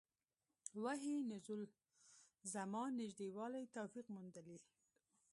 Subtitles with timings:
[0.83, 1.63] وحي نزول
[2.53, 4.57] زمان نژدې والی توفیق موندلي.